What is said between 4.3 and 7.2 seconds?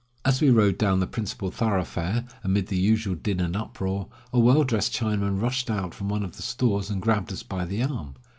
a well dressed Chinaman rushed out from one of the stores and